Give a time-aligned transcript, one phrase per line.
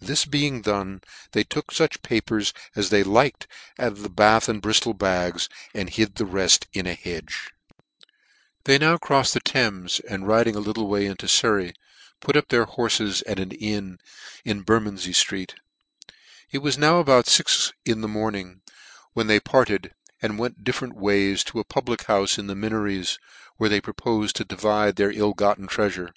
[0.00, 1.02] This being done,
[1.32, 3.46] they took fuch papers as they liked
[3.78, 6.94] out of the Bath and Briftol bags, and hid the refl in a.
[6.94, 7.50] hedge.
[8.64, 8.78] They HAWKINS and SIMPSON /*r Robbery.
[8.78, 9.40] 28$ They now crofTed the
[9.80, 11.74] Thames, and riding a little way into Surry,
[12.20, 13.98] put up their hprfes at an inn
[14.46, 15.50] in Bermondiey ftreet.
[16.50, 18.62] It was now about fix in the morning,
[19.12, 23.18] when they parted, and went dif ferent ways to a public houfe in the Minorits^
[23.58, 26.12] where they propo'fed to divide their ill gotten treafure.